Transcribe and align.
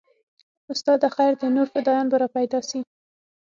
استاده 0.73 1.07
خير 1.15 1.31
دى 1.41 1.47
نور 1.55 1.67
فدايان 1.73 2.07
به 2.11 2.17
راپيدا 2.23 2.59
سي. 2.69 2.79